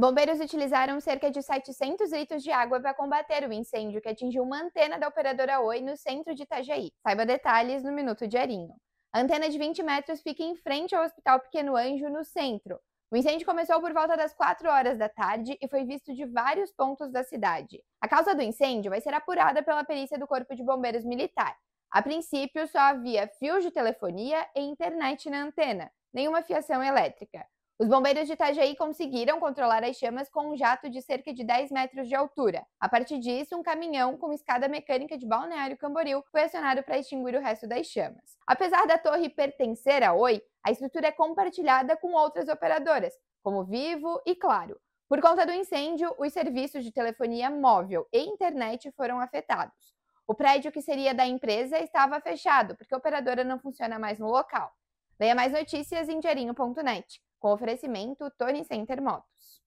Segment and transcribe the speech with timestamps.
[0.00, 4.62] Bombeiros utilizaram cerca de 700 litros de água para combater o incêndio que atingiu uma
[4.62, 6.90] antena da operadora Oi no centro de Itajaí.
[7.02, 8.74] Saiba detalhes no Minuto Diarinho.
[9.12, 12.80] A antena de 20 metros fica em frente ao Hospital Pequeno Anjo, no centro.
[13.12, 16.72] O incêndio começou por volta das 4 horas da tarde e foi visto de vários
[16.72, 17.84] pontos da cidade.
[18.00, 21.54] A causa do incêndio vai ser apurada pela perícia do Corpo de Bombeiros Militar.
[21.90, 27.44] A princípio, só havia fios de telefonia e internet na antena, nenhuma fiação elétrica.
[27.80, 31.70] Os bombeiros de Itajaí conseguiram controlar as chamas com um jato de cerca de 10
[31.70, 32.62] metros de altura.
[32.78, 37.34] A partir disso, um caminhão com escada mecânica de Balneário Camboriú foi acionado para extinguir
[37.36, 38.36] o resto das chamas.
[38.46, 44.20] Apesar da torre pertencer à Oi, a estrutura é compartilhada com outras operadoras, como Vivo
[44.26, 44.78] e Claro.
[45.08, 49.94] Por conta do incêndio, os serviços de telefonia móvel e internet foram afetados.
[50.26, 54.28] O prédio que seria da empresa estava fechado, porque a operadora não funciona mais no
[54.28, 54.70] local.
[55.18, 59.59] Leia mais notícias em diarinho.net com oferecimento Tony Center Motos.